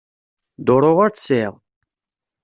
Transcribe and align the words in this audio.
Duṛu 0.65 0.91
ur 1.03 1.09
tt-sεiɣ. 1.11 1.53